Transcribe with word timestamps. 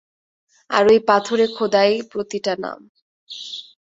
আর 0.69 0.83
ঐ 0.87 0.95
পাথরে 1.07 1.45
খোদাই 1.57 1.91
প্রতিটা 2.11 2.53
নাম। 2.55 2.79